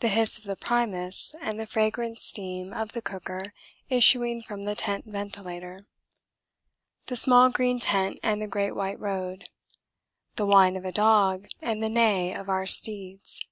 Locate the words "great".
8.48-8.72